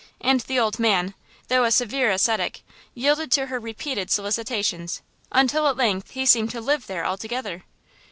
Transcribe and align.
And 0.19 0.39
the 0.39 0.57
old 0.59 0.79
man, 0.79 1.13
though 1.47 1.63
a 1.63 1.69
severe 1.69 2.09
ascetic, 2.09 2.63
yielded 2.95 3.31
to 3.33 3.45
her 3.45 3.59
repeated 3.59 4.09
solicitations, 4.09 5.03
until 5.31 5.67
at 5.67 5.77
length 5.77 6.09
he 6.09 6.25
seemed 6.25 6.49
to 6.49 6.59
live 6.59 6.87
there 6.87 7.05
altogether. 7.05 7.65